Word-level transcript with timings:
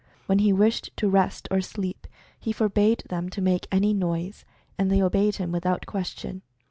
When 0.25 0.39
he 0.39 0.51
wished 0.51 0.89
to 0.97 1.07
rest 1.07 1.47
or 1.51 1.61
sleep, 1.61 2.07
he 2.39 2.51
forbade 2.51 3.03
them 3.09 3.29
to 3.29 3.39
make 3.39 3.67
any 3.71 3.93
noise, 3.93 4.45
and 4.75 4.89
they 4.91 4.99
obeyed 4.99 5.35
him 5.35 5.51
without 5.51 5.85
question. 5.85 6.41